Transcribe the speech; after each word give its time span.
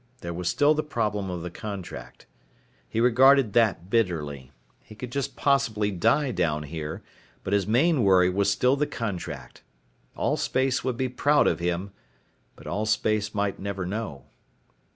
There 0.21 0.33
was 0.33 0.49
still 0.49 0.73
the 0.73 0.81
problem 0.81 1.29
of 1.29 1.43
the 1.43 1.51
contract. 1.51 2.25
He 2.89 2.99
regarded 2.99 3.53
that 3.53 3.91
bitterly. 3.91 4.51
He 4.79 4.95
could 4.95 5.11
just 5.11 5.35
possibly 5.35 5.91
die 5.91 6.31
down 6.31 6.63
here, 6.63 7.03
but 7.43 7.53
his 7.53 7.67
main 7.67 8.03
worry 8.03 8.27
was 8.27 8.49
still 8.49 8.75
the 8.75 8.87
contract. 8.87 9.61
Allspace 10.17 10.83
would 10.83 10.97
be 10.97 11.07
proud 11.07 11.45
of 11.45 11.59
him 11.59 11.91
but 12.55 12.65
Allspace 12.65 13.35
might 13.35 13.59
never 13.59 13.85
know. 13.85 14.25